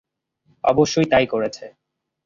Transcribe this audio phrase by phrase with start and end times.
[0.63, 1.65] অবশ্যই তাই করেছে।